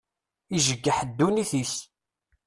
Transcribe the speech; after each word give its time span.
Ijeggeḥ 0.55 0.97
ddunit-is. 1.09 1.75